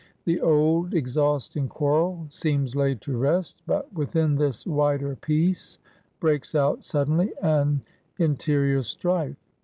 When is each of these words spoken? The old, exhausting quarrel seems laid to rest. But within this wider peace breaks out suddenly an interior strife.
The 0.25 0.41
old, 0.41 0.95
exhausting 0.95 1.67
quarrel 1.67 2.25
seems 2.31 2.75
laid 2.75 3.01
to 3.01 3.15
rest. 3.15 3.61
But 3.67 3.93
within 3.93 4.33
this 4.33 4.65
wider 4.65 5.15
peace 5.15 5.77
breaks 6.19 6.55
out 6.55 6.83
suddenly 6.83 7.31
an 7.43 7.83
interior 8.17 8.81
strife. 8.81 9.35